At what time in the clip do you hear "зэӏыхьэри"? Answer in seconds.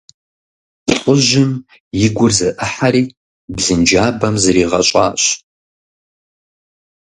2.37-3.03